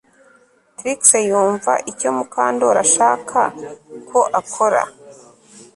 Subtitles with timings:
[0.77, 3.39] Trix yumva icyo Mukandoli ashaka
[4.09, 4.81] ko akora